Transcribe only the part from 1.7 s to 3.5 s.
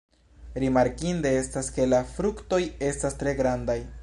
ke la fruktoj estas tre